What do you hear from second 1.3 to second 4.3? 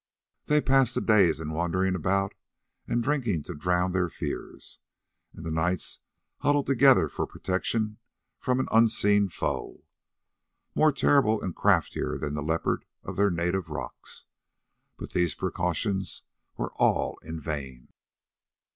in wandering about and drinking to drown their